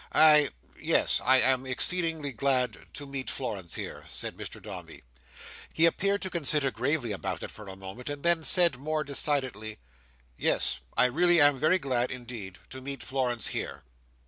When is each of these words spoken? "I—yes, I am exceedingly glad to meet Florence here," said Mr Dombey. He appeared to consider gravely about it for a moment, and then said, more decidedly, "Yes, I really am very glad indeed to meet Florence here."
"I—yes, 0.13 1.21
I 1.23 1.39
am 1.41 1.67
exceedingly 1.67 2.31
glad 2.31 2.87
to 2.95 3.05
meet 3.05 3.29
Florence 3.29 3.75
here," 3.75 4.03
said 4.09 4.35
Mr 4.35 4.59
Dombey. 4.59 5.03
He 5.71 5.85
appeared 5.85 6.23
to 6.23 6.31
consider 6.31 6.71
gravely 6.71 7.11
about 7.11 7.43
it 7.43 7.51
for 7.51 7.67
a 7.67 7.75
moment, 7.75 8.09
and 8.09 8.23
then 8.23 8.43
said, 8.43 8.77
more 8.79 9.03
decidedly, 9.03 9.77
"Yes, 10.35 10.79
I 10.97 11.05
really 11.05 11.39
am 11.39 11.57
very 11.59 11.77
glad 11.77 12.09
indeed 12.09 12.57
to 12.71 12.81
meet 12.81 13.03
Florence 13.03 13.49
here." 13.49 13.83